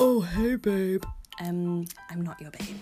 [0.00, 1.04] Oh, hey, babe.
[1.40, 2.76] Um, I'm not your babe.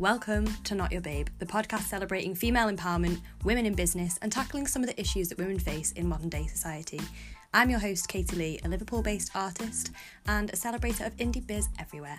[0.00, 4.66] Welcome to Not Your Babe, the podcast celebrating female empowerment, women in business, and tackling
[4.66, 7.00] some of the issues that women face in modern day society.
[7.54, 9.92] I'm your host, Katie Lee, a Liverpool based artist
[10.26, 12.18] and a celebrator of indie biz everywhere.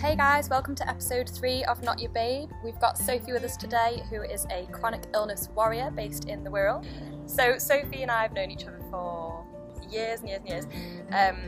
[0.00, 2.48] Hey guys, welcome to episode three of Not Your Babe.
[2.64, 6.50] We've got Sophie with us today, who is a chronic illness warrior based in the
[6.50, 6.86] Wirral.
[7.28, 9.44] So, Sophie and I have known each other for
[9.90, 10.64] years and years and years,
[11.08, 11.38] um,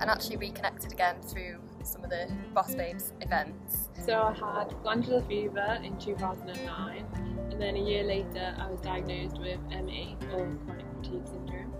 [0.00, 3.88] and actually reconnected again through some of the Boss Babes events.
[4.04, 7.04] So I had glandular fever in 2009,
[7.50, 11.72] and then a year later I was diagnosed with ME or chronic fatigue syndrome.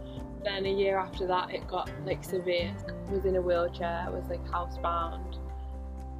[0.45, 2.74] Then a year after that it got like severe.
[2.88, 5.38] I Was in a wheelchair, I was like housebound.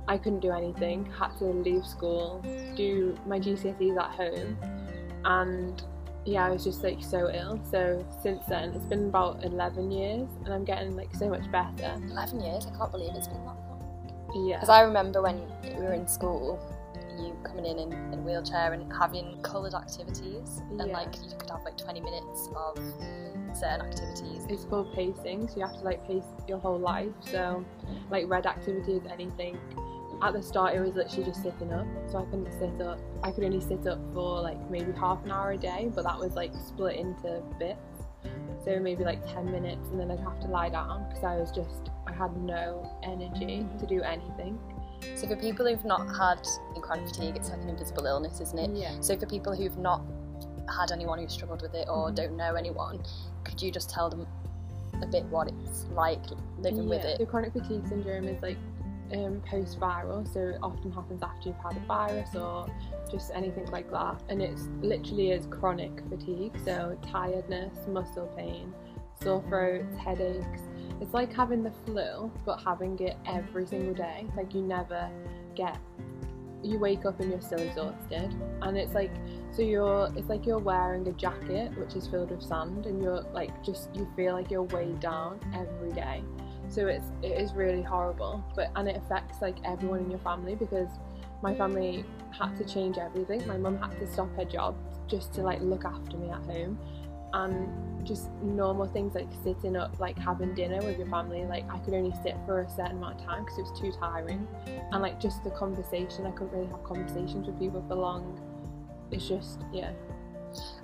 [0.07, 1.05] I couldn't do anything.
[1.07, 2.43] Had to leave school,
[2.77, 4.57] do my GCSEs at home,
[5.25, 5.83] and
[6.29, 7.61] yeah, I was just like so ill.
[7.71, 11.95] So since then, it's been about 11 years, and I'm getting like so much better.
[12.11, 12.67] 11 years?
[12.67, 14.47] I can't believe it's been that long.
[14.47, 14.57] Yeah.
[14.57, 16.61] Because I remember when we were in school,
[17.19, 20.99] you coming in, in in a wheelchair and having coloured activities, and Yeah.
[20.99, 22.77] like you could have like 20 minutes of
[23.57, 24.45] certain activities.
[24.51, 27.11] It's called pacing, so you have to like pace your whole life.
[27.23, 27.65] So,
[28.11, 29.59] like red activities, anything.
[30.21, 32.99] At the start, it was literally just sitting up, so I couldn't sit up.
[33.23, 36.19] I could only sit up for like maybe half an hour a day, but that
[36.19, 37.79] was like split into bits.
[38.65, 41.53] So maybe like 10 minutes, and then I'd have to lie down because I was
[41.53, 44.59] just, I had no energy to do anything.
[45.15, 46.45] So for people who've not had
[46.81, 48.71] chronic fatigue, it's like an invisible illness, isn't it?
[48.77, 49.01] Yeah.
[49.01, 50.03] So for people who've not
[50.69, 52.15] had anyone who's struggled with it or Mhm.
[52.17, 53.01] don't know anyone,
[53.45, 54.27] could you just tell them
[55.01, 56.21] a bit what it's like
[56.59, 57.19] living with it?
[57.19, 58.59] So chronic fatigue syndrome is like
[59.13, 62.67] um, post-viral, so it often happens after you've had a virus or
[63.11, 64.23] just anything like that.
[64.29, 68.73] And it's literally is chronic fatigue, so tiredness, muscle pain,
[69.23, 70.63] sore throats, headaches.
[71.01, 74.27] It's like having the flu, but having it every single day.
[74.37, 75.11] Like you never
[75.55, 75.79] get.
[76.61, 79.13] You wake up and you're still exhausted, and it's like
[79.53, 80.13] so you're.
[80.17, 83.95] It's like you're wearing a jacket which is filled with sand, and you're like just
[83.95, 86.25] you feel like you're weighed down every day
[86.69, 90.55] so it's it is really horrible but and it affects like everyone in your family
[90.55, 90.89] because
[91.43, 93.47] my family had to change everything.
[93.47, 94.77] My mum had to stop her job
[95.07, 96.79] just to like look after me at home
[97.35, 101.45] and just normal things like sitting up like having dinner with your family.
[101.45, 103.93] Like i could only sit for a certain amount of time because it was too
[103.93, 106.27] tiring and like just the conversation.
[106.27, 108.41] I couldn't really have conversations with people for long.
[109.11, 109.93] It's just yeah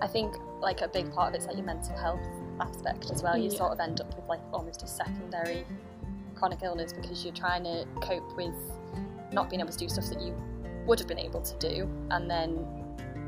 [0.01, 2.21] I think like a big part of it's like your mental health
[2.61, 3.37] aspect as well.
[3.37, 3.59] You Yeah.
[3.59, 5.67] sort of end up with like almost a secondary
[6.35, 8.55] chronic illness because you're trying to cope with
[9.33, 10.35] not being able to do stuff that you
[10.87, 12.65] would have been able to do, and then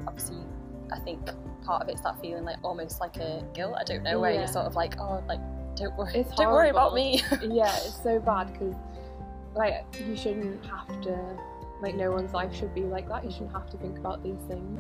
[0.07, 0.37] obviously
[0.93, 1.21] I think
[1.65, 3.75] part of it's that feeling like almost like a guilt.
[3.79, 4.41] I don't know where Yeah.
[4.41, 5.41] you're sort of like oh like
[5.75, 7.23] don't worry It's don't worry about me.
[7.43, 8.75] yeah, it's so bad because
[9.55, 11.19] like you shouldn't have to
[11.83, 13.25] like no one's life should be like that.
[13.25, 14.79] You shouldn't have to think about these things.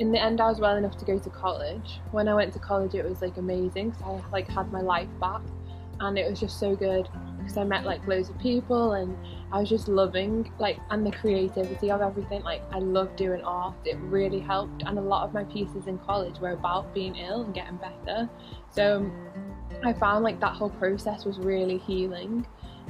[0.00, 2.00] In the end, I was well enough to go to college.
[2.10, 5.10] When I went to college, it was like amazing because I like had my life
[5.20, 5.42] back,
[6.00, 7.06] and it was just so good
[7.38, 9.14] because I met like loads of people and
[9.52, 12.42] I was just loving like and the creativity of everything.
[12.42, 13.74] Like I love doing art.
[13.84, 17.42] It really helped, and a lot of my pieces in college were about being ill
[17.42, 18.26] and getting better.
[18.70, 19.10] So
[19.84, 22.46] I found like that whole process was really healing.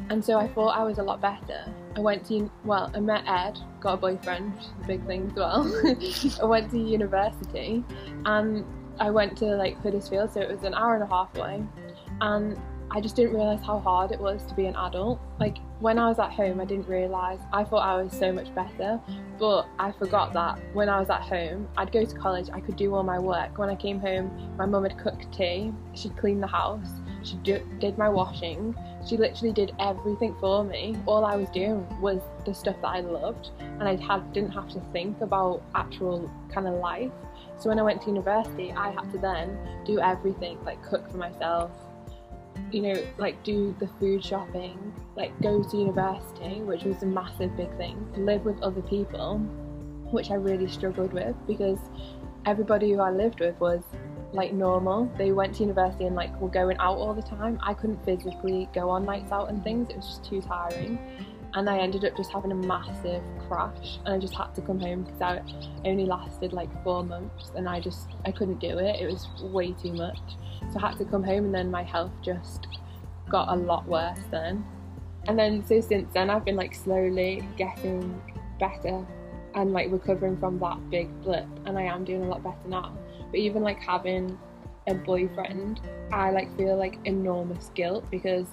[0.09, 1.65] And so I thought I was a lot better.
[1.97, 5.27] I went to, well, I met Ed, got a boyfriend, which is a big thing
[5.27, 6.41] as well.
[6.43, 7.85] I went to university
[8.25, 8.65] and
[8.99, 11.65] I went to like Huddersfield, so it was an hour and a half away.
[12.21, 12.57] And
[12.93, 15.21] I just didn't realise how hard it was to be an adult.
[15.39, 18.53] Like when I was at home, I didn't realise, I thought I was so much
[18.55, 19.01] better.
[19.39, 22.77] But I forgot that when I was at home, I'd go to college, I could
[22.77, 23.59] do all my work.
[23.59, 26.89] When I came home, my mum had cooked tea, she'd cleaned the house,
[27.23, 28.75] she do- did my washing,
[29.07, 30.97] she literally did everything for me.
[31.07, 34.69] All I was doing was the stuff that I loved, and I had didn't have
[34.71, 37.13] to think about actual kind of life.
[37.59, 41.17] So when I went to university, I had to then do everything, like cook for
[41.17, 41.71] myself,
[42.71, 47.57] you know, like do the food shopping, like go to university, which was a massive
[47.57, 49.39] big thing, live with other people,
[50.11, 51.79] which I really struggled with because
[52.47, 53.83] everybody who I lived with was
[54.33, 55.11] like normal.
[55.17, 57.59] They went to university and like were going out all the time.
[57.63, 59.91] I couldn't physically go on nights out and things.
[59.91, 60.99] It was just too tiring.
[61.55, 64.79] And I ended up just having a massive crash and I just had to come
[64.79, 65.43] home because I
[65.85, 69.01] only lasted like four months and I just I couldn't do it.
[69.01, 70.21] It was way too much.
[70.73, 72.69] So I had to come home and then my health just
[73.29, 74.65] got a lot worse then.
[75.27, 78.21] And then so since then I've been like slowly getting
[78.61, 79.05] better
[79.55, 82.97] and like recovering from that big blip and I am doing a lot better now.
[83.31, 84.39] But even like having
[84.87, 85.81] a boyfriend,
[86.13, 88.47] I like feel like enormous guilt because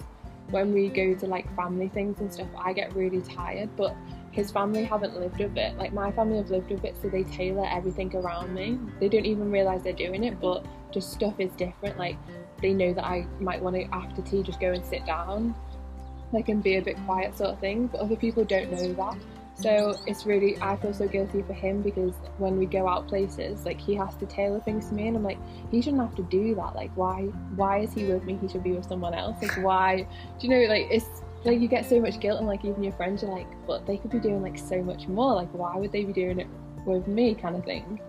[0.50, 3.70] when we go to like family things and stuff, I get really tired.
[3.76, 3.94] But
[4.30, 5.76] his family haven't lived with it.
[5.76, 8.78] Like my family have lived with it, so they tailor everything around me.
[9.00, 11.98] They don't even realize they're doing it, but just stuff is different.
[11.98, 12.16] Like
[12.62, 15.54] they know that I might want to after tea just go and sit down,
[16.32, 17.88] like and be a bit quiet sort of thing.
[17.88, 19.16] But other people don't know that.
[19.60, 23.64] So it's really I feel so guilty for him because when we go out places,
[23.64, 25.38] like he has to tailor things to me, and I'm like,
[25.70, 26.76] he shouldn't have to do that.
[26.76, 27.22] Like why
[27.56, 28.38] why is he with me?
[28.40, 29.36] He should be with someone else.
[29.42, 30.06] Like why?
[30.38, 30.68] Do you know?
[30.68, 31.06] Like it's
[31.44, 33.96] like you get so much guilt, and like even your friends are like, but they
[33.96, 35.34] could be doing like so much more.
[35.34, 36.46] Like why would they be doing it
[36.86, 37.34] with me?
[37.34, 38.00] Kind of thing.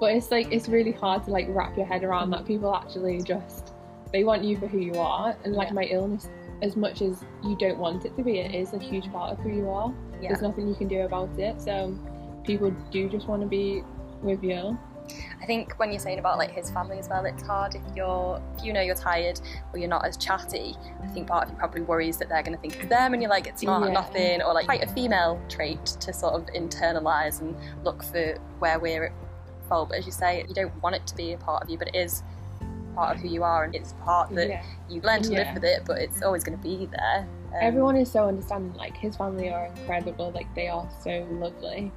[0.00, 3.22] But it's like it's really hard to like wrap your head around that people actually
[3.22, 3.74] just
[4.12, 5.74] they want you for who you are, and like Yeah.
[5.74, 6.28] my illness.
[6.62, 9.38] As much as you don't want it to be, it is a huge part of
[9.40, 10.28] who you are Yeah.
[10.28, 11.60] there's nothing you can do about it.
[11.60, 11.96] So
[12.44, 13.82] people do just want to be
[14.22, 14.78] with you.
[15.40, 18.42] I think when you're saying about like his family as well, it's hard if you're
[18.58, 19.40] if you know you're tired
[19.72, 20.74] or you're not as chatty.
[21.02, 23.22] I think part of you probably worries that they're going to think it's them, and
[23.22, 23.92] you're like it's not Yeah.
[23.92, 27.54] nothing, or like quite a female trait to sort of internalize and
[27.84, 29.12] look for where we're at
[29.68, 29.90] fault.
[29.90, 31.88] But as you say, you don't want it to be a part of you, but
[31.88, 32.24] it is
[32.96, 34.62] part of who you are, and it's part that yeah.
[34.88, 35.38] you learn to Yeah.
[35.38, 35.82] live with it.
[35.84, 37.28] But it's always going to be there.
[37.48, 38.74] Um, Everyone is so understanding.
[38.74, 40.32] Like his family are incredible.
[40.32, 41.92] Like they are so lovely.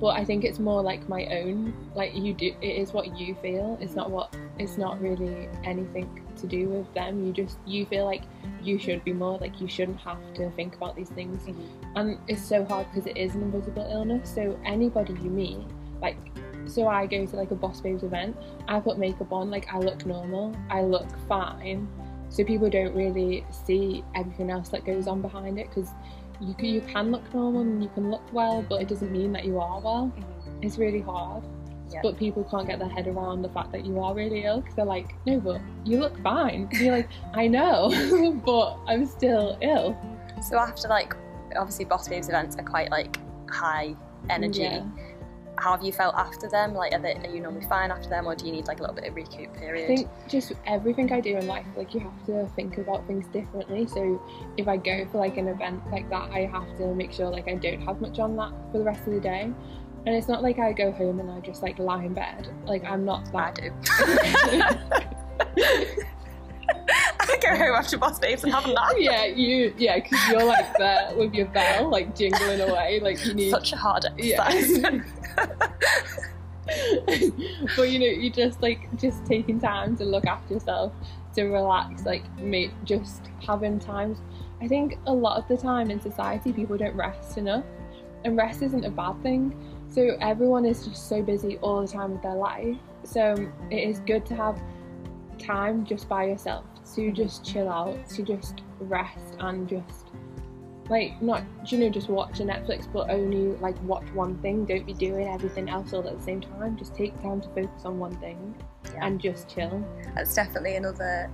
[0.00, 1.74] But I think it's more like my own.
[1.94, 3.78] Like you do, it is what you feel.
[3.80, 4.34] It's not what.
[4.58, 6.08] It's not really anything
[6.40, 7.24] to do with them.
[7.26, 8.22] You just you feel like
[8.62, 9.38] you should be more.
[9.38, 11.42] Like you shouldn't have to think about these things.
[11.46, 11.56] Mhm.
[11.96, 14.32] And it's so hard because it is an invisible illness.
[14.34, 15.58] So anybody you meet,
[16.00, 16.16] like,
[16.70, 18.36] so I go to like a Boss Babes event.
[18.68, 19.50] I put makeup on.
[19.50, 20.54] Like I look normal.
[20.70, 21.88] I look fine.
[22.28, 25.90] So people don't really see everything else that goes on behind it because
[26.40, 29.32] you can, you can look normal and you can look well, but it doesn't mean
[29.32, 30.12] that you are well.
[30.16, 30.64] Mhm.
[30.64, 31.42] It's really hard.
[31.90, 32.00] Yeah.
[32.02, 34.76] But people can't get their head around the fact that you are really ill because
[34.76, 36.68] they're like, no, but you look fine.
[36.70, 37.90] And you're like, I know,
[38.46, 39.98] but I'm still ill.
[40.40, 41.14] So after like
[41.56, 43.16] obviously Boss Babes events are quite like
[43.50, 43.96] high
[44.28, 44.62] energy.
[44.62, 44.84] Yeah.
[45.60, 46.74] How have you felt after them?
[46.74, 48.82] Like, are, they, are you normally fine after them, or do you need like a
[48.82, 49.90] little bit of recoup period?
[49.90, 53.26] I think just everything I do in life, like you have to think about things
[53.28, 53.86] differently.
[53.86, 54.22] So
[54.56, 57.48] if I go for like an event like that, I have to make sure like
[57.48, 59.52] I don't have much on that for the rest of the day.
[60.06, 62.48] And it's not like I go home and I just like lie in bed.
[62.64, 63.60] Like I'm not I that.
[65.56, 66.02] do.
[67.50, 68.92] Go home after Boss Babes and have a nap.
[68.98, 73.34] yeah, you yeah, because you're like there with your bell, like jingling away, like you
[73.34, 73.50] need.
[73.50, 74.42] Such a hard Yeah.
[74.48, 75.02] exercise.
[77.76, 80.92] but you know, you just like just taking time to look after yourself,
[81.34, 84.18] to relax, like make just having times.
[84.60, 87.64] I think a lot of the time in society, people don't rest enough,
[88.24, 89.54] and rest isn't a bad thing.
[89.88, 92.76] So everyone is just so busy all the time with their life.
[93.02, 93.34] So
[93.70, 94.60] it is good to have
[95.38, 96.64] time just by yourself
[96.94, 100.06] to just chill out, to just rest and just
[100.88, 104.64] like not you know just watch a Netflix but only like watch one thing.
[104.64, 106.76] Don't be doing everything else all at the same time.
[106.76, 108.54] Just take time to focus on one thing
[108.92, 109.06] Yeah.
[109.06, 109.84] and just chill.
[110.16, 111.30] That's definitely another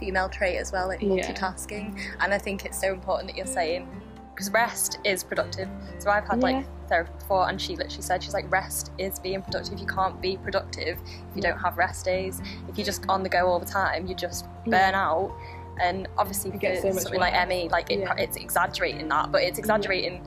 [0.00, 1.08] female trait as well, like Yeah.
[1.10, 1.98] multitasking.
[2.20, 3.86] And I think it's so important that you're saying
[4.34, 5.68] because rest is productive.
[5.98, 9.42] So I've had like therapy before, and she literally said she's like rest is being
[9.42, 9.78] productive.
[9.78, 10.98] You can't be productive
[11.30, 12.40] if you don't have rest days.
[12.68, 14.90] If you're just on the go all the time, you just Yeah.
[14.90, 15.32] burn out.
[15.80, 17.34] And obviously, You for so something like.
[17.48, 18.14] ME, like it, Yeah.
[18.18, 20.22] it's exaggerating that, but it's exaggerating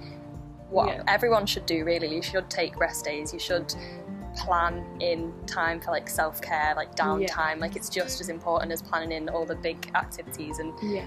[0.70, 1.04] what Yeah.
[1.08, 1.86] everyone should do.
[1.86, 3.32] Really, you should take rest days.
[3.32, 3.74] You should
[4.36, 7.60] plan in time for like self care, like downtime.
[7.60, 11.06] Like it's just as important as planning in all the big activities and Yeah.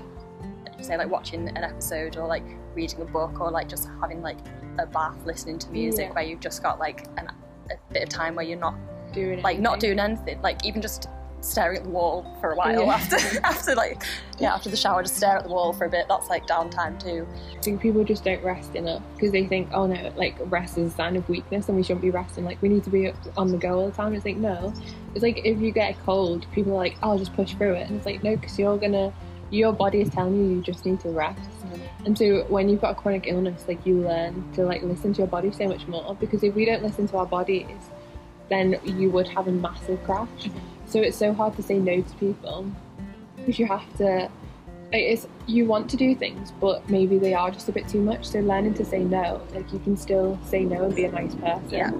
[0.81, 2.45] say like watching an episode or like
[2.79, 4.39] reading a book or like just having like
[4.79, 6.15] a bath listening to music Yeah.
[6.15, 7.29] where you've just got like an,
[7.71, 8.75] a bit of time where you're not
[9.13, 11.09] Doing like not doing anything like even just
[11.41, 12.93] staring at the wall for a while Yeah.
[12.95, 14.03] after after like
[14.39, 17.03] yeah after the shower just stare at the wall for a bit that's like downtime
[17.03, 20.77] too I think people just don't rest enough because they think, oh no, like rest
[20.79, 22.45] is a sign of weakness and we shouldn't be resting.
[22.45, 24.15] Like we need to be on the go all the time.
[24.15, 24.73] It's like no,
[25.15, 27.75] it's like if you get a cold, people are like, oh, I'll just push through
[27.75, 29.13] it, and it's like no, because you're gonna,
[29.50, 31.40] your body is telling you you just need to rest.
[31.40, 31.81] Mm.
[32.07, 35.19] And so when you've got a chronic illness, like you learn to like listen to
[35.19, 37.67] your body so much more because if we don't listen to our bodies,
[38.49, 40.50] then you would have a massive crash.
[40.87, 42.71] So it's so hard to say no to people
[43.37, 44.05] because you have to.
[44.05, 44.31] like,
[44.93, 48.25] It's you want to do things, but maybe they are just a bit too much.
[48.26, 51.35] So learning to say no, like you can still say no and be a nice
[51.35, 51.71] person.
[51.71, 51.90] Yeah.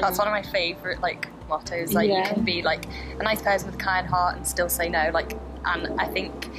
[0.00, 2.84] That's um, one of my favorite like mottos like you can be like
[3.18, 5.32] a nice person with a kind heart and still say no like
[5.64, 6.50] and i think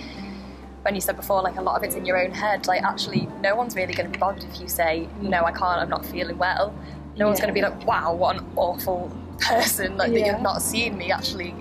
[0.81, 3.27] when you said before like a lot of it's in your own head like actually
[3.41, 6.03] no one's really going to be bothered if you say no i can't i'm not
[6.03, 6.73] feeling well
[7.17, 10.25] no one's going to be like wow what an awful person like that Yeah.
[10.31, 11.53] you're not seen me actually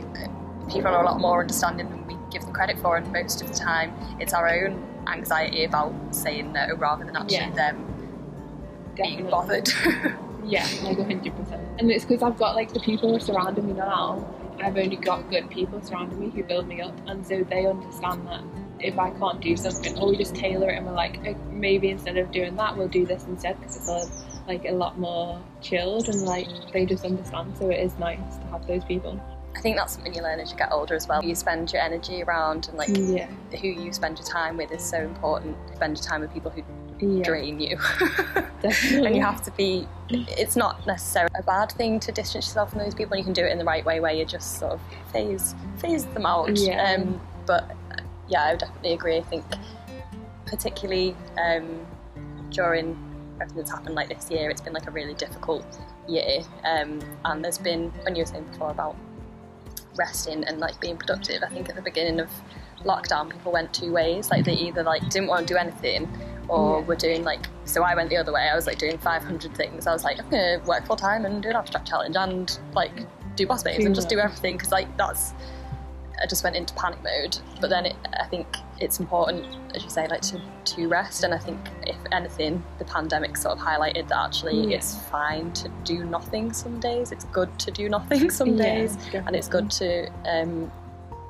[0.70, 3.48] people are a lot more understanding than we give them credit for, and most of
[3.48, 7.50] the time it's our own anxiety about saying no rather than actually Yeah.
[7.50, 7.84] them
[8.94, 9.68] being bothered.
[10.48, 11.62] Yeah, like hundred percent.
[11.78, 14.26] And it's because I've got like the people surrounding me now.
[14.60, 18.26] I've only got good people surrounding me who build me up, and so they understand
[18.26, 18.42] that
[18.80, 21.90] if I can't do something, or we just tailor it, and we're like, "Eh, maybe
[21.90, 24.08] instead of doing that, we'll do this instead because it's a,
[24.48, 27.56] like a lot more chilled, and like they just understand.
[27.58, 29.20] So it is nice to have those people.
[29.54, 31.24] I think that's something you learn as you get older as well.
[31.24, 33.28] You spend your energy around, and like Yeah,
[33.60, 35.56] who you spend your time with is so important.
[35.74, 36.62] Spend your time with people who
[37.00, 37.78] yeah, drain you.
[38.62, 42.80] and you have to be it's not necessarily a bad thing to distance yourself from
[42.80, 43.12] those people.
[43.14, 44.80] And you can do it in the right way where you just sort of
[45.12, 46.56] phase phase them out.
[46.56, 46.94] Yeah.
[46.94, 47.70] um, but
[48.28, 49.16] yeah I would definitely agree.
[49.16, 49.44] I think
[50.46, 51.86] particularly um,
[52.50, 52.96] during
[53.40, 55.64] everything that's happened like this year it's been like a really difficult
[56.08, 56.40] year.
[56.64, 58.96] Um, and there's been when you were saying before about
[59.96, 62.30] resting and like being productive I think at the beginning of
[62.84, 64.30] lockdown people went two ways.
[64.30, 66.08] Like they either like didn't want to do anything
[66.48, 66.86] or Yeah.
[66.86, 68.48] were doing like so I went the other way.
[68.50, 69.86] I was like doing 500 things.
[69.86, 72.92] I was like I'm gonna work full time and do an abstract challenge and like
[73.36, 75.32] do boss babes and just do everything because like that's
[76.20, 77.38] I just went into panic mode.
[77.60, 78.48] But then it, I think
[78.80, 81.22] it's important as you say like to, to rest.
[81.22, 84.78] And I think if anything the pandemic sort of highlighted that actually Yeah.
[84.78, 87.12] it's fine to do nothing some days.
[87.12, 88.98] It's good to do nothing some Yeah, days.
[89.14, 90.72] And it's good to um,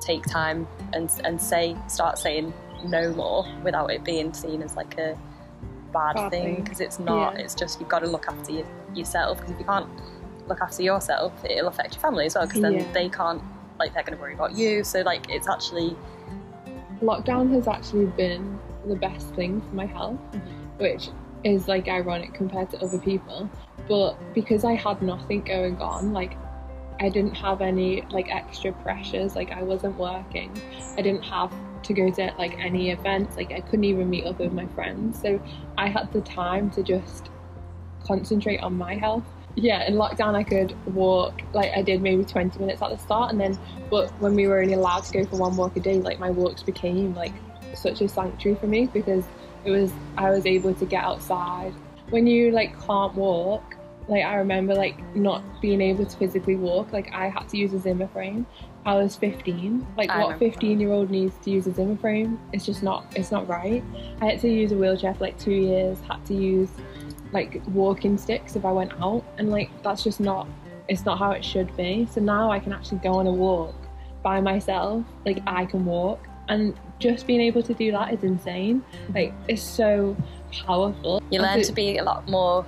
[0.01, 2.51] take time and and say start saying
[2.85, 5.17] no more without it being seen as like a
[5.91, 7.43] bad, Bad thing because it's not Yeah.
[7.43, 9.89] it's just you've got to look after your, yourself because if you can't
[10.47, 12.91] look after yourself it'll affect your family as well because then Yeah.
[12.93, 13.41] they can't
[13.79, 15.95] like they're going to worry about you so like it's actually
[17.01, 20.83] lockdown has actually been the best thing for my health, mm-hmm.
[20.83, 21.09] which
[21.43, 23.49] is like ironic compared to other people.
[23.87, 26.35] But because I had nothing going on, like
[26.99, 30.51] I didn't have any like extra pressures, like I wasn't working,
[30.97, 31.53] I didn't have
[31.83, 35.21] to go to like any events, like I couldn't even meet up with my friends.
[35.21, 35.41] So
[35.77, 37.29] I had the time to just
[38.03, 39.23] concentrate on my health.
[39.55, 43.31] Yeah, in lockdown I could walk like I did maybe 20 minutes at the start
[43.31, 43.57] and then
[43.89, 46.29] but when we were only allowed to go for one walk a day, like my
[46.29, 47.33] walks became like
[47.73, 49.25] such a sanctuary for me because
[49.65, 51.73] it was I was able to get outside.
[52.09, 53.75] When you like can't walk,
[54.09, 57.73] like I remember like not being able to physically walk, like I had to use
[57.73, 58.45] a Zimmer frame.
[58.85, 59.85] I was 15.
[59.97, 62.39] Like I what 15 year old needs to use a Zimmer frame?
[62.51, 63.05] It's just not.
[63.15, 63.83] It's not right.
[64.19, 65.99] I had to use a wheelchair for like two years.
[66.09, 66.69] Had to use
[67.31, 70.47] like walking sticks if I went out, and like that's just not.
[70.87, 72.07] It's not how it should be.
[72.11, 73.75] So now I can actually go on a walk
[74.23, 75.05] by myself.
[75.23, 78.83] Like I can walk, and just being able to do that is insane.
[79.13, 80.17] Like it's so
[80.51, 81.21] powerful.
[81.29, 82.65] you learn to be a lot more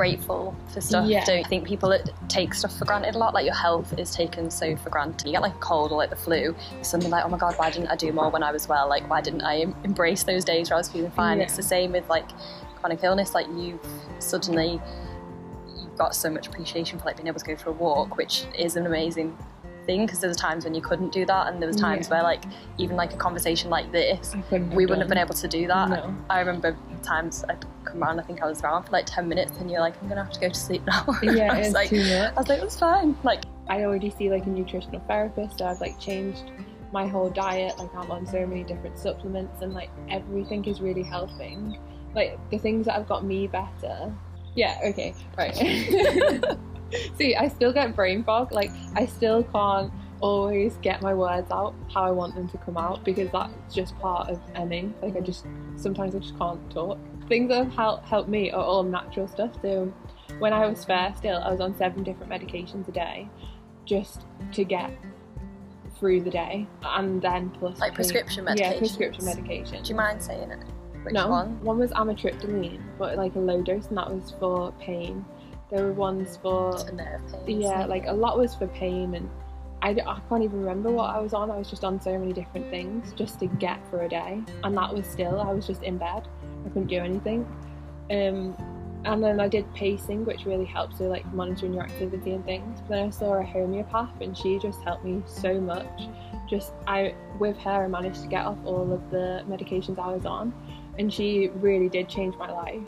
[0.00, 1.06] grateful for stuff.
[1.06, 1.22] Yeah.
[1.26, 1.94] don't you think people
[2.28, 5.26] take stuff for granted a lot like your health is taken so for granted.
[5.26, 7.70] You get like a cold or like the flu something like oh my god why
[7.70, 8.88] didn't I do more when I was well?
[8.88, 11.36] Like why didn't I embrace those days where I was feeling fine?
[11.36, 11.44] Yeah.
[11.44, 12.30] it's the same with like
[12.76, 13.34] chronic illness.
[13.34, 13.78] Like you
[14.20, 14.80] suddenly
[15.76, 18.46] you've got so much appreciation for like being able to go for a walk which
[18.58, 19.36] is an amazing
[19.86, 22.14] thing because there was times when you couldn't do that and there was times Yeah.
[22.14, 22.42] where like
[22.78, 25.88] even like a conversation like this we wouldn't have been able to do that.
[25.90, 26.14] No.
[26.28, 29.52] I remember times I'd come around, I think I was around for like 10 minutes,
[29.58, 31.06] and you're like, I'm gonna have to go to sleep now.
[31.22, 31.92] Yeah, I was it's like.
[31.92, 33.16] I was like, it's fine.
[33.22, 36.44] Like, I already see like a nutritional therapist, so I've like changed
[36.92, 37.78] my whole diet.
[37.78, 41.78] Like I'm on so many different supplements, and like everything is really helping.
[42.14, 44.12] Like the things that have got me better.
[44.54, 44.78] Yeah.
[44.84, 45.14] Okay.
[45.38, 45.56] Right.
[47.18, 48.52] see, I still get brain fog.
[48.52, 52.76] Like I still can't always get my words out how I want them to come
[52.76, 54.92] out because that's just part of ME.
[55.02, 56.98] Like I just sometimes I just can't talk.
[57.28, 59.52] Things that have helped helped me are all natural stuff.
[59.62, 59.92] So
[60.38, 63.28] when I was fair still, I was on seven different medications a day
[63.84, 64.90] just to get
[65.98, 68.78] through the day and then plus like prescription yeah medication.
[68.78, 70.58] prescription medication Do you mind saying it?
[71.02, 71.60] Which no one?
[71.62, 75.24] was amitriptyline but like a low dose and that was for pain
[75.70, 77.60] there were ones for For nerve pain.
[77.60, 79.28] yeah like a lot was for pain and
[79.82, 81.50] I, I can't even remember what I was on.
[81.50, 84.76] I was just on so many different things just to get for a day and
[84.76, 86.28] that was still I was just in bed.
[86.66, 87.46] I couldn't do anything.
[88.10, 88.54] Um
[89.06, 92.80] and then I did pacing which really helps with like monitoring your activity and things.
[92.80, 96.08] But then I saw a homeopath and she just helped me so much.
[96.46, 100.26] Just I with her I managed to get off all of the medications I was
[100.26, 100.52] on
[100.98, 102.82] and she really did change my life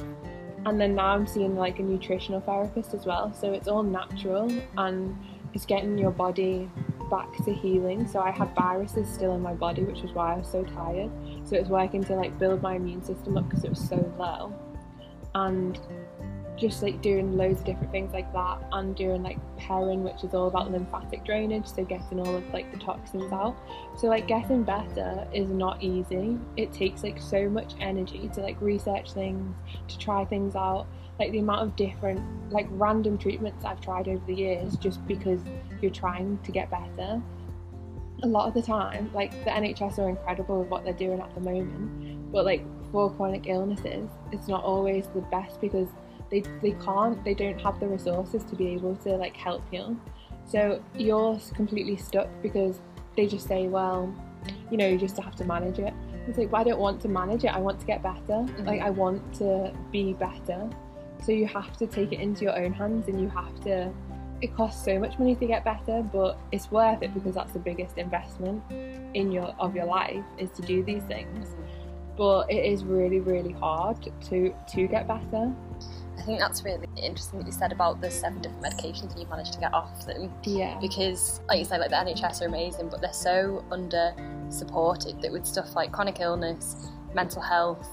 [0.65, 3.33] and then now I'm seeing like a nutritional therapist as well.
[3.33, 5.17] So it's all natural and
[5.55, 6.71] it's getting your body
[7.11, 8.07] back to healing.
[8.07, 11.11] So I had viruses still in my body which was why I was so tired.
[11.45, 14.53] So it's working to like build my immune system up because it was so low.
[15.35, 15.79] And
[16.63, 20.33] just like doing loads of different things like that and doing like Perrin which is
[20.33, 23.57] all about lymphatic drainage so getting all of like the toxins out.
[23.99, 26.39] So like getting better is not easy.
[26.57, 29.57] It takes like so much energy to like research things
[29.89, 30.87] to try things out.
[31.19, 35.41] Like the amount of different like random treatments I've tried over the years just because
[35.81, 37.21] you're trying to get better.
[38.23, 41.35] A lot of the time like the NHS are incredible with what they're doing at
[41.35, 45.89] the moment but like for chronic illnesses it's not always the best because
[46.33, 50.01] they, they can't they don't have the resources to be able to like help you.
[50.47, 52.81] So you're completely stuck because
[53.17, 54.13] they just say well
[54.71, 55.93] you know you just have to manage it.
[56.27, 57.49] It's like well, I don't want to manage it.
[57.55, 58.19] I want to get better.
[58.29, 58.65] Mm-hmm.
[58.65, 60.69] like I want to be better.
[61.23, 63.93] So you have to take it into your own hands and you have to
[64.41, 67.61] it costs so much money to get better but it's worth it because that's the
[67.61, 68.61] biggest investment
[69.15, 71.55] in your of your life is to do these things.
[72.17, 73.99] But it is really really hard
[74.29, 75.53] to to get better
[76.23, 79.27] I think that's really interesting that you said about the seven different medications and you
[79.27, 80.33] managed to get off them.
[80.45, 80.79] Yeah.
[80.81, 84.15] Because, like you say, like the NHS are amazing, but they're so under
[84.49, 87.89] supported that with stuff like chronic illness, mental health,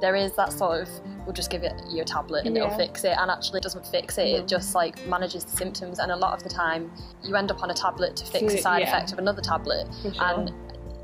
[0.00, 0.88] there is that sort of
[1.24, 2.66] we'll just give it you a tablet and yeah.
[2.66, 6.00] it'll fix it and actually it doesn't fix it it just like manages the symptoms
[6.00, 6.92] and a lot of the time
[7.24, 8.88] you end up on a tablet to fix a side yeah.
[8.88, 10.12] effect of another tablet sure.
[10.18, 10.52] and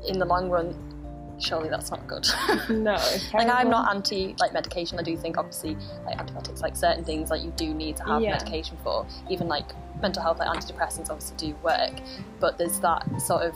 [0.07, 0.92] in the long run
[1.39, 2.27] surely that's not good.
[2.69, 2.93] no,
[3.33, 4.99] like I'm not anti like medication.
[4.99, 8.21] I do think obviously like antibiotics, like certain things like you do need to have
[8.21, 8.31] yeah.
[8.31, 9.05] medication for.
[9.29, 9.65] Even like
[10.01, 11.93] mental health, like antidepressants obviously do work,
[12.39, 13.55] but there's that sort of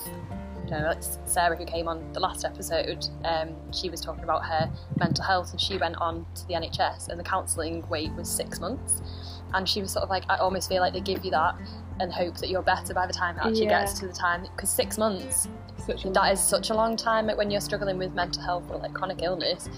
[0.67, 4.45] you know, like Sarah who came on the last episode, um, she was talking about
[4.45, 4.69] her
[4.99, 8.59] mental health and she went on to the NHS and the counselling wait was six
[8.59, 9.01] months.
[9.53, 11.55] And she was sort of like, I almost feel like they give you that
[12.01, 13.81] and hope that you're better by the time it actually yeah.
[13.81, 14.41] gets to the time.
[14.43, 15.47] Because six months
[15.87, 18.77] such a that is such a long time when you're struggling with mental health or
[18.77, 19.69] like chronic illness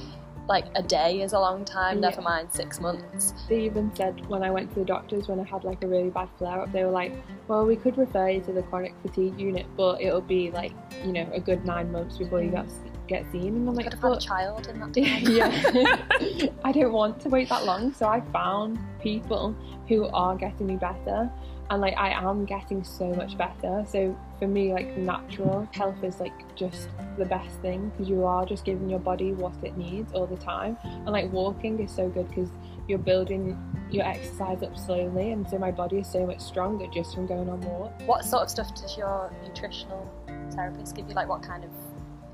[0.49, 2.09] like a day is a long time, yeah.
[2.09, 3.33] never mind six months.
[3.47, 6.09] They even said when I went to the doctors when I had like a really
[6.09, 7.13] bad flare up, they were like,
[7.47, 10.73] well, we could refer you to the chronic fatigue unit, but it'll be like,
[11.05, 12.53] you know, a good nine months before you mm.
[12.53, 13.55] get, get seen.
[13.55, 16.49] And I'm like, could have had a child in that yeah.
[16.63, 17.93] I don't want to wait that long.
[17.93, 19.55] So I found people
[19.87, 21.29] who are getting me better
[21.69, 23.37] and like I am getting so much mm.
[23.37, 23.85] better.
[23.87, 28.45] So for me, like natural health is like just the best thing because you are
[28.45, 30.77] just giving your body what it needs all the time.
[30.83, 32.49] And like walking is so good because
[32.87, 33.57] you're building
[33.91, 37.49] your exercise up slowly, and so my body is so much stronger just from going
[37.49, 38.03] on walks.
[38.05, 40.11] What sort of stuff does your nutritional
[40.51, 41.13] therapist give you?
[41.13, 41.69] Like what kind of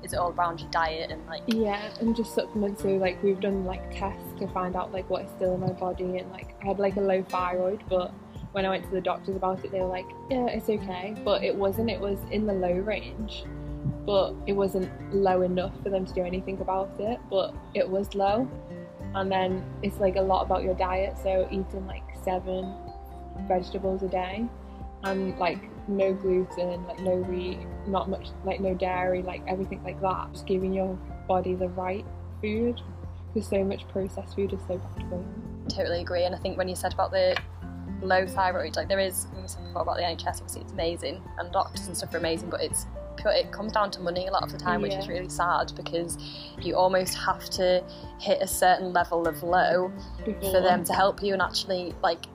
[0.02, 3.40] is it all around your diet and like yeah and just supplements so like we've
[3.40, 6.54] done like tests to find out like what is still in my body and like
[6.62, 8.12] I had like a low thyroid but
[8.56, 11.14] when I went to the doctors about it, they were like, yeah, it's okay.
[11.22, 13.44] But it wasn't, it was in the low range.
[14.06, 17.20] But it wasn't low enough for them to do anything about it.
[17.28, 18.48] But it was low.
[19.14, 21.18] And then it's like a lot about your diet.
[21.22, 22.74] So eating like seven
[23.46, 24.46] vegetables a day
[25.04, 30.00] and like no gluten, like no wheat, not much, like no dairy, like everything like
[30.00, 30.32] that.
[30.32, 32.04] Just giving your body the right
[32.40, 32.80] food
[33.32, 35.26] because so much processed food is so bad for you.
[35.68, 36.24] Totally agree.
[36.24, 37.36] And I think when you said about the
[38.02, 38.76] low thyroid.
[38.76, 41.96] Like there is, we said before about the NHS, obviously it's amazing, and doctors and
[41.96, 42.86] stuff are amazing, but it's
[43.24, 46.16] it comes down to money a lot of the time, which is really sad because
[46.60, 47.82] you almost have to
[48.20, 49.90] hit a certain level of low
[50.24, 50.52] Before.
[50.52, 52.26] for them to help you, and actually like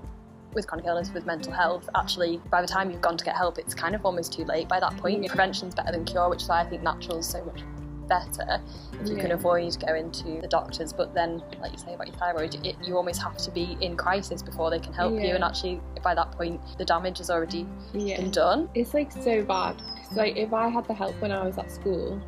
[0.54, 3.58] with chronic illness, with mental health, actually, by the time you've gone to get help,
[3.58, 5.26] it's kind of almost too late by that point.
[5.28, 7.62] Prevention's better than cure, which is why I think natural is so much
[8.08, 8.62] better
[9.00, 9.22] if you yeah.
[9.22, 10.92] can avoid going to the doctors.
[10.92, 13.96] But then, like you say about your thyroid, it, you almost have to be in
[13.96, 15.28] crisis before they can help yeah.
[15.28, 15.36] you.
[15.36, 18.18] And actually, by that point, the damage has already yeah.
[18.18, 18.70] been done.
[18.76, 19.78] It's like so bad.
[19.78, 22.22] Cause, like if I had the help when I was at school,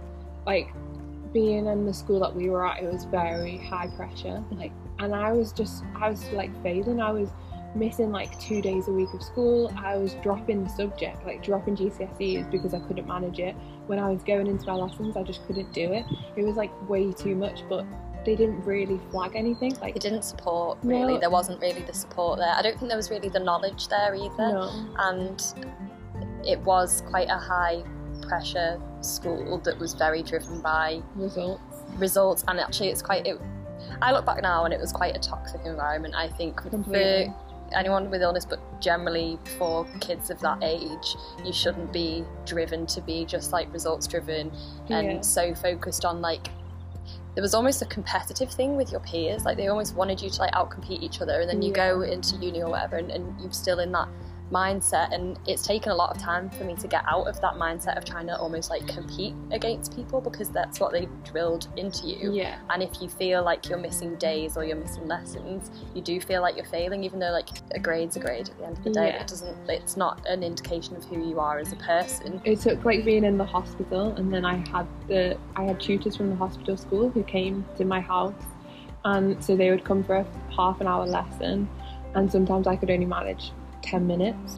[0.45, 0.69] like
[1.33, 4.41] being in the school that we were at, it was very high pressure.
[4.51, 7.01] Like, and I was just, I was like failing.
[7.01, 7.29] I was
[7.75, 9.71] missing like two days a week of school.
[9.77, 13.55] I was dropping the subject, like dropping GCSEs because I couldn't manage it.
[13.87, 16.05] When I was going into my lessons, I just couldn't do it.
[16.35, 17.85] It was like way too much, but
[18.25, 19.75] they didn't really flag anything.
[19.81, 21.13] Like they didn't support really.
[21.13, 21.19] No.
[21.19, 22.53] There wasn't really the support there.
[22.55, 24.37] I don't think there was really the knowledge there either.
[24.37, 24.87] No.
[24.99, 25.41] And
[26.45, 27.83] it was quite a high
[28.21, 31.61] pressure school that was very driven by results.
[31.97, 33.27] Results, and actually, it's quite.
[33.27, 33.39] It,
[34.01, 36.15] I look back now and it was quite a toxic environment.
[36.15, 37.25] I think Completely.
[37.27, 37.42] for
[37.75, 43.01] anyone with illness, but generally for kids of that age, you shouldn't be driven to
[43.01, 44.51] be just like results driven
[44.89, 45.21] and yeah.
[45.21, 46.47] so focused on like
[47.35, 49.43] there was almost a competitive thing with your peers.
[49.43, 51.89] Like they almost wanted you to like outcompete each other, and then you yeah.
[51.89, 54.07] go into uni or whatever, and, and you're still in that
[54.53, 57.55] mindset and it's taken a lot of time for me to get out of that
[57.55, 62.07] mindset of trying to almost like compete against people because that's what they drilled into
[62.07, 62.59] you Yeah.
[62.69, 66.41] and if you feel like you're missing days or you're missing lessons you do feel
[66.41, 68.91] like you're failing even though like a grade's a grade at the end of the
[68.91, 69.21] day Yeah.
[69.21, 72.85] it doesn't it's not an indication of who you are as a person It took
[72.85, 76.35] like being in the hospital, and then I had the I had tutors from the
[76.35, 78.33] hospital school who came to my house,
[79.05, 81.67] and so they would come for a half an hour lesson,
[82.15, 83.51] and sometimes I could only manage
[83.83, 84.57] ten minutes.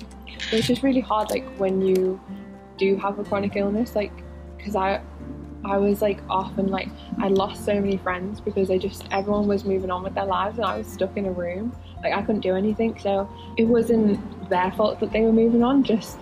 [0.52, 2.20] It's just really hard, like when you
[2.78, 4.12] do have a chronic illness, like
[4.58, 5.02] because I
[5.66, 9.66] I was like often like I lost so many friends because I just everyone was
[9.66, 11.76] moving on with their lives and I was stuck in a room.
[12.04, 12.98] Like I couldn't do anything.
[13.00, 16.20] So it wasn't their fault that they were moving on, just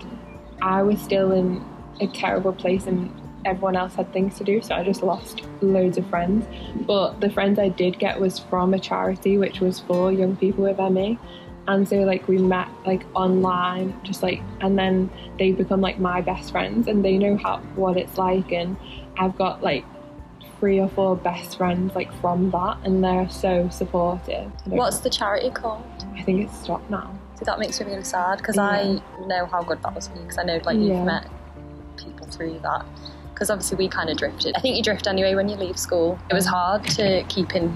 [0.62, 1.64] I was still in
[2.00, 3.12] a terrible place and
[3.46, 6.46] everyone else had things to do, so I just lost loads of friends.
[6.88, 10.64] But the friends I did get was from a charity which was for young people
[10.64, 11.20] with ME.
[11.68, 16.22] And so like we met like online, just like and then they become like my
[16.22, 18.76] best friends and they know how what it's like and
[19.18, 19.86] I've got like
[20.60, 24.52] three or four best friends like from that and they're so supportive.
[24.66, 25.04] What's know.
[25.04, 25.84] the charity called
[26.18, 27.18] I think it's stopped now.
[27.36, 28.64] so that makes me really sad because Yeah.
[28.64, 31.30] I know how good that was for you because I know like you've met
[31.98, 32.86] people through that
[33.34, 36.20] because obviously we kind of drifted I think you drift anyway when you leave school
[36.30, 37.76] it was hard to keep in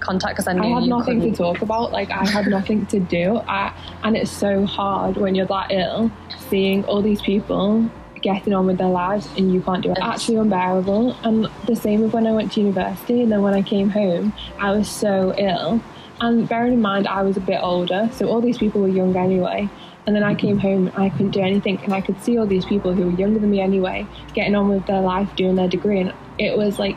[0.00, 1.92] contact because I knew I had nothing to couldn't talk about.
[1.92, 3.38] Like I had nothing to do.
[3.48, 6.10] I, and it's so hard when you're that ill,
[6.48, 9.98] seeing all these people getting on with their lives and you can't do it.
[9.98, 10.06] Yes.
[10.06, 11.16] Actually unbearable.
[11.22, 14.32] And the same with when I went to university and then when I came home,
[14.58, 15.80] I was so ill.
[16.20, 19.16] And bearing in mind I was a bit older, so all these people were young
[19.16, 19.68] anyway.
[20.06, 20.40] And then I mm-hmm.
[20.40, 23.04] came home and I couldn't do anything and I could see all these people who
[23.04, 26.56] were younger than me anyway, getting on with their life, doing their degree and it
[26.56, 26.96] was like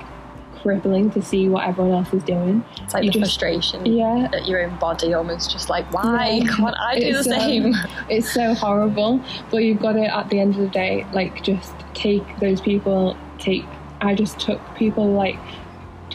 [0.62, 2.64] crippling to see what everyone else is doing.
[2.84, 6.42] it's like you the just- frustration Yeah, at your own body almost just like why
[6.44, 6.56] Yeah.
[6.56, 7.76] can't I do It's, the um, same
[8.10, 11.74] it's so horrible but you've got to at the end of the day like just
[11.94, 13.66] take those people take
[14.02, 15.38] i just took people like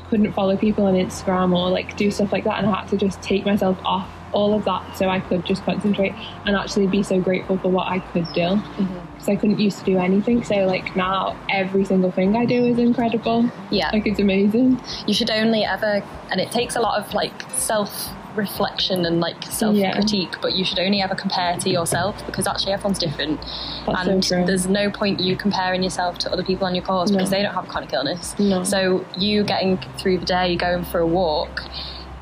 [0.09, 2.97] couldn't follow people on instagram or like do stuff like that and i had to
[2.97, 6.13] just take myself off all of that so i could just concentrate
[6.45, 8.41] and actually be so grateful for what i could do.
[8.41, 9.07] Mm-hmm.
[9.13, 10.45] because i couldn't used to do anything.
[10.45, 11.19] So like now
[11.61, 13.39] every single thing i do is incredible.
[13.71, 13.91] Yeah.
[13.93, 14.69] Like it's amazing.
[15.07, 15.93] You should only ever
[16.31, 17.91] and it takes a lot of like self
[18.37, 22.73] reflection and like self critique but you should only ever compare to yourself because actually
[22.73, 23.41] everyone's different.
[23.87, 27.11] That's and so there's no point you comparing yourself to other people on your course
[27.11, 27.17] No.
[27.17, 28.39] because they don't have chronic illness.
[28.39, 28.63] No.
[28.65, 31.63] so you getting through the day going for a walk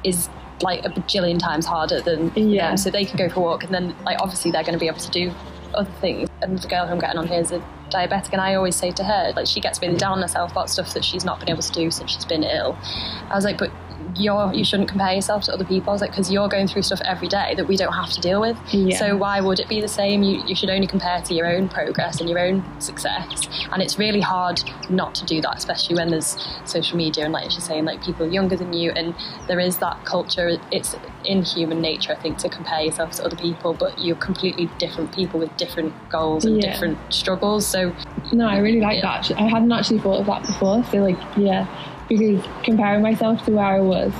[0.05, 0.29] is
[0.63, 2.69] like a bajillion times harder than Yeah.
[2.69, 4.79] them so they can go for a walk and then like obviously they're going to
[4.79, 5.33] be able to do
[5.75, 6.29] other things.
[6.43, 8.91] And the girl who I'm getting on here is a diabetic and I always say
[8.93, 11.51] to her like she gets really down on herself about stuff that she's not been
[11.51, 12.77] able to do since she's been ill.
[13.31, 13.71] I was like but
[14.17, 16.83] you're you shouldn't compare yourself to other people I was like because you're going through
[16.83, 18.99] stuff every day that we don't have to deal with Yeah.
[18.99, 21.69] so why would it be the same you, you should only compare to your own
[21.69, 26.11] progress and your own success and it's really hard not to do that especially when
[26.11, 29.15] there's social media and like you're saying like people younger than you and
[29.49, 33.37] there is that culture it's in human nature I think to compare yourself to other
[33.37, 36.73] people but you're completely different people with different goals and Yeah.
[36.73, 37.93] different struggles so
[38.33, 39.21] No, I really like Yeah.
[39.21, 39.31] that.
[39.39, 40.83] I hadn't actually thought of that before.
[40.91, 41.67] So, like, yeah,
[42.09, 44.13] because comparing myself to where I was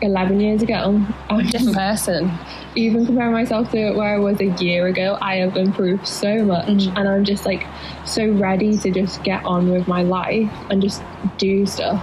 [0.00, 2.38] 11 years ago, I'm a different person
[2.74, 6.66] even comparing myself to where I was a year ago, I have improved so much.
[6.66, 6.98] Mhm.
[6.98, 7.66] And I'm just like
[8.04, 11.02] so ready to just get on with my life and just
[11.38, 12.02] do stuff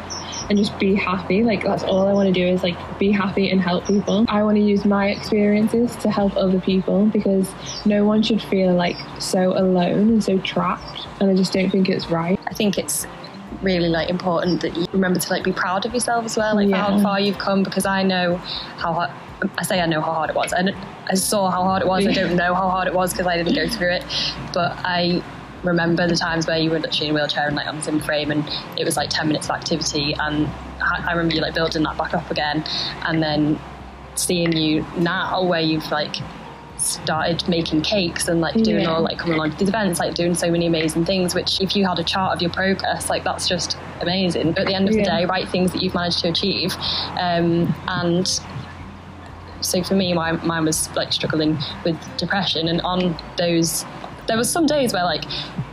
[0.50, 1.44] and just be happy.
[1.44, 4.26] Like, that's all I want to do is like be happy and help people.
[4.28, 7.52] I want to use my experiences to help other people because
[7.86, 11.08] no one should feel like so alone and so trapped.
[11.20, 12.40] And I just don't think it's right.
[12.48, 13.06] I think it's
[13.62, 16.70] really like important that you remember to like be proud of yourself as well, like
[16.70, 17.64] for how far you've come.
[17.64, 19.12] Because I know how hard.
[19.58, 20.76] I say I know how hard it was, and
[21.08, 22.06] I saw how hard it was.
[22.06, 24.04] I don't know how hard it was because I didn't go through it,
[24.54, 25.24] but I
[25.64, 28.00] remember the times where you were literally in a wheelchair and like on the Zim
[28.02, 28.44] frame, and
[28.78, 30.48] it was like ten minutes of activity, and
[30.82, 32.66] I remember you like building that back up again,
[33.06, 33.60] and then
[34.16, 36.18] seeing you now where you've like
[36.80, 38.92] started making cakes and like doing Yeah.
[38.94, 41.76] all like coming along to these events like doing so many amazing things which if
[41.76, 44.96] you had a chart of your progress like that's just amazing at the end of
[44.96, 46.74] the day write things that you've managed to achieve
[47.20, 48.40] um, and
[49.62, 53.84] so for me my, mine was like struggling with depression and on those
[54.28, 55.24] there was some days where like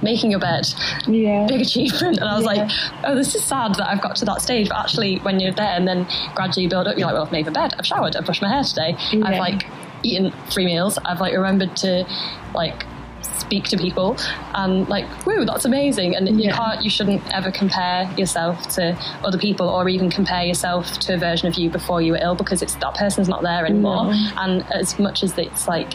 [0.02, 0.66] making your bed
[1.06, 1.46] Yeah.
[1.46, 2.64] big achievement and I was Yeah.
[2.64, 2.70] like
[3.04, 5.76] oh this is sad that I've got to that stage but actually when you're there
[5.76, 8.16] and then gradually you build up you're like well I've made my bed I've showered
[8.16, 9.66] I've brushed my hair today I've like
[10.06, 12.06] eaten three meals I've like remembered to
[12.54, 12.84] like
[13.22, 14.16] speak to people
[14.54, 18.82] and like woo that's amazing and you can't you shouldn't ever compare yourself to
[19.24, 22.34] other people or even compare yourself to a version of you before you were ill
[22.34, 24.30] because it's that person's not there anymore No.
[24.38, 25.92] and as much as it's like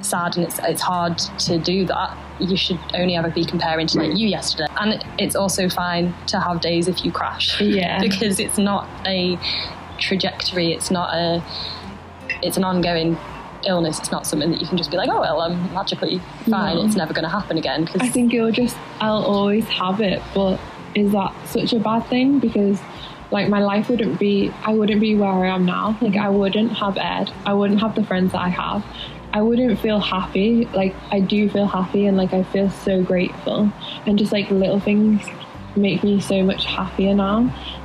[0.00, 3.98] sad and it's it's hard to do that, you should only ever be comparing to
[3.98, 4.66] like you yesterday.
[4.76, 7.58] And it's also fine to have days if you crash.
[7.60, 7.98] Yeah.
[8.08, 9.38] because it's not a
[9.98, 10.72] trajectory.
[10.72, 11.42] It's not a.
[12.44, 13.18] It's an ongoing
[13.66, 13.98] illness.
[13.98, 16.76] It's not something that you can just be like, oh well, I'm magically fine.
[16.76, 16.84] No.
[16.84, 17.86] It's never going to happen again.
[17.86, 20.60] Cause I think it'll just I'll always have it, but
[20.94, 22.38] is that such a bad thing?
[22.38, 22.80] Because
[23.30, 25.96] like my life wouldn't be I wouldn't be where I am now.
[26.00, 27.32] Like I wouldn't have Ed.
[27.44, 28.84] I wouldn't have the friends that I have.
[29.32, 30.66] I wouldn't feel happy.
[30.66, 33.72] Like I do feel happy and like I feel so grateful.
[34.06, 35.26] And just like little things
[35.74, 37.38] make me so much happier now.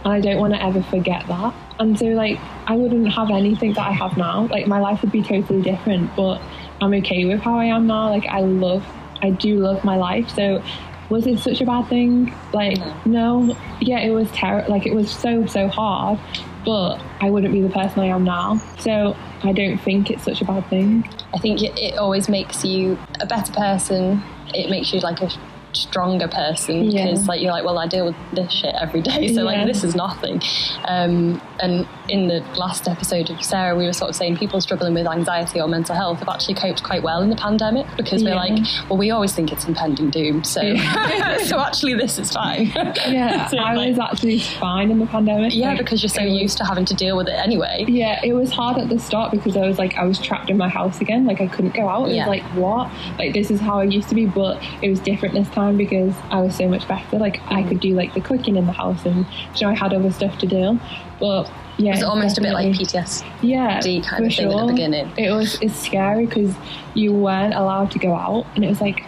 [0.03, 1.55] And I don't want to ever forget that.
[1.79, 4.47] And so like I wouldn't have anything that I have now.
[4.51, 6.41] Like my life would be totally different, but
[6.81, 8.09] I'm okay with how I am now.
[8.09, 8.85] Like I love
[9.21, 10.29] I do love my life.
[10.29, 10.61] So
[11.09, 12.33] was it such a bad thing?
[12.53, 13.55] Like no.
[13.79, 14.69] Yeah, it was terrible.
[14.69, 16.19] Like it was so so hard,
[16.65, 18.57] but I wouldn't be the person I am now.
[18.79, 21.09] So I don't think it's such a bad thing.
[21.33, 24.21] I think it, it always makes you a better person.
[24.53, 25.29] It makes you like a
[25.73, 27.05] stronger person Yeah.
[27.05, 29.43] because like you're like well I deal with this shit every day so Yeah.
[29.43, 30.41] like this is nothing
[30.85, 34.93] um, and in the last episode of Sarah we were sort of saying people struggling
[34.93, 38.35] with anxiety or mental health have actually coped quite well in the pandemic because we're
[38.35, 38.57] like
[38.89, 40.61] well we always think it's impending doom so
[41.45, 42.65] so actually this is fine
[43.07, 45.53] Yeah, So, I like- was actually fine in the pandemic.
[45.55, 48.19] yeah Like, because you're so was- used to having to deal with it anyway Yeah,
[48.23, 50.69] it was hard at the start because I was like, I was trapped in my
[50.69, 51.25] house again.
[51.25, 52.09] Like, I couldn't go out.
[52.09, 52.27] It Yeah.
[52.27, 52.91] was like, what?
[53.17, 56.13] Like, this is how I used to be, but it was different this time because
[56.29, 57.17] I was so much better.
[57.17, 57.67] Like, I Mm.
[57.69, 60.37] could do like the cooking in the house and, you know, I had other stuff
[60.39, 60.79] to do.
[61.19, 64.67] But yeah, it's almost a bit like PTSD yeah, kind of thing at the sure.
[64.67, 65.11] beginning.
[65.17, 66.53] It was it's scary because
[66.93, 69.03] you weren't allowed to go out, and it was like,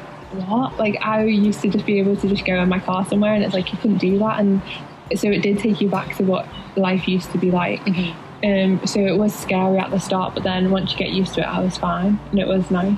[0.48, 0.78] what?
[0.78, 3.44] Like I used to just be able to just go in my car somewhere, and
[3.44, 4.62] it's like you couldn't do that, and
[5.16, 6.46] so it did take you back to what
[6.78, 7.82] life used to be like.
[8.44, 11.42] Um, so it was scary at the start, but then once you get used to
[11.42, 12.98] it, I was fine, and it was nice.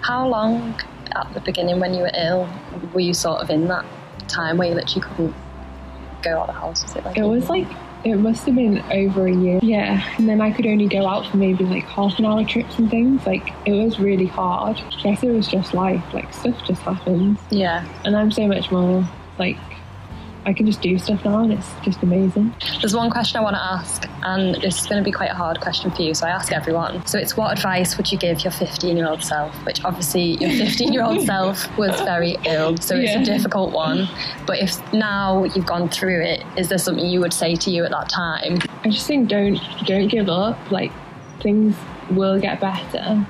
[0.00, 0.74] How long
[1.16, 2.48] at the beginning when you were ill
[2.92, 3.84] were you sort of in that
[4.28, 5.34] time where you literally couldn't
[6.22, 6.82] go out of the house?
[6.82, 7.66] Was it like It was like
[8.02, 9.58] it must have been over a year.
[9.62, 12.78] Yeah, and then I could only go out for maybe like half an hour trips
[12.78, 13.26] and things.
[13.26, 14.78] Like it was really hard.
[14.78, 16.02] I guess it was just life.
[16.14, 17.38] Like stuff just happens.
[17.50, 17.86] yeah.
[18.04, 19.06] and I'm so much more
[19.38, 19.58] like
[20.46, 22.54] I can just do stuff now and it's just amazing.
[22.80, 25.34] There's one question I want to ask, and this is going to be quite a
[25.34, 27.04] hard question for you, so I ask everyone.
[27.06, 29.54] So it's what advice would you give your 15 year old self?
[29.66, 33.20] Which obviously your 15 year old self was very ill, so it's Yeah.
[33.20, 34.08] a difficult one.
[34.46, 37.84] But if now you've gone through it, is there something you would say to you
[37.84, 38.60] at that time?
[38.84, 40.70] I just think don't don't give up.
[40.70, 40.90] Like
[41.42, 41.76] things
[42.10, 43.26] will get better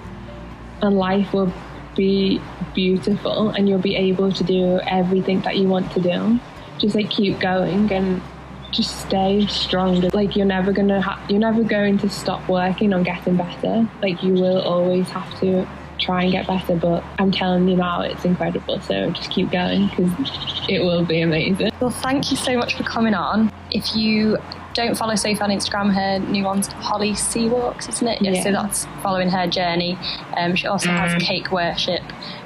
[0.82, 1.52] and life will
[1.96, 2.40] be
[2.74, 6.38] beautiful and you'll be able to do everything that you want to do.
[6.80, 8.22] Just like keep going and
[8.72, 10.00] just stay strong.
[10.12, 13.88] Like you're never gonna ha- you're never going to stop working on getting better.
[14.02, 15.66] Like you will always have to
[15.98, 16.76] try and get better.
[16.76, 18.80] But I'm telling you now, it's incredible.
[18.80, 20.10] So just keep going because
[20.68, 21.70] it will be amazing.
[21.80, 23.52] Well, thank you so much for coming on.
[23.70, 24.38] If you
[24.74, 28.22] don't follow Sophie on Instagram, her new one's Holly Seawalks, isn't it?
[28.22, 28.42] Yeah.
[28.42, 29.98] So that's following her journey.
[30.36, 32.02] Um, she also has Cake Worship,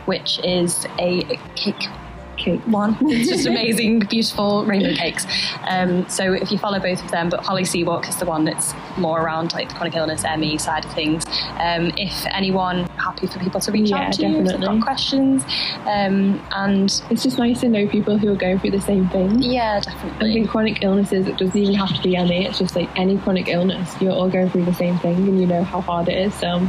[0.07, 1.89] which is a cake
[2.35, 2.57] Okay.
[2.67, 2.97] one.
[3.03, 5.27] It's just amazing, beautiful rainbow cakes.
[5.69, 8.75] Um, so if you follow both of them, but Holly Seawalk is the one that's
[8.99, 11.25] more around like the chronic illness ME side of things.
[11.59, 14.83] Um, if anyone happy for people to reach Yeah, out to you if they've got
[14.83, 15.43] questions,
[15.87, 19.41] um, and It's just nice to know people who are going through the same thing.
[19.41, 20.09] yeah, definitely.
[20.09, 20.33] I definitely.
[20.35, 23.49] think chronic illnesses, it doesn't even have to be ME, it's just like any chronic
[23.49, 26.35] illness, you're all going through the same thing and you know how hard it is.
[26.35, 26.69] So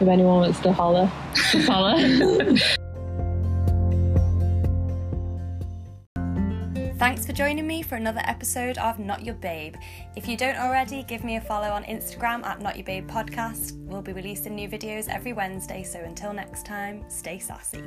[0.00, 1.10] if anyone wants to holler,
[1.52, 1.96] just holler.
[7.36, 9.74] joining me for another episode of Not Your Babe.
[10.16, 13.76] If you don't already, give me a follow on Instagram at Not Your Babe Podcast.
[13.84, 17.82] We'll be releasing new videos every Wednesday, so until next time, stay sassy.